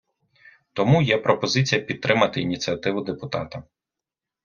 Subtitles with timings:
[0.73, 3.63] Тому є пропозиція підтримати ініціативу депутата.